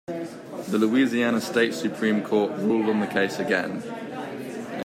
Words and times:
The 0.07 0.79
Louisiana 0.79 1.39
State 1.41 1.75
Supreme 1.75 2.23
Court 2.23 2.51
ruled 2.57 2.89
on 2.89 3.01
the 3.01 3.05
case 3.05 3.37
again. 3.37 3.83